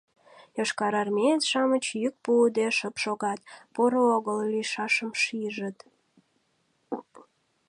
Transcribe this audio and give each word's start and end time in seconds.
Йошкарармеец-шамыч 0.57 1.85
йӱк 2.01 2.15
пуыде 2.23 2.67
шып 2.77 2.95
шогат, 3.03 3.39
поро 3.73 4.03
огыл 4.17 4.37
лийшашым 4.51 5.11
шижыт. 5.21 5.77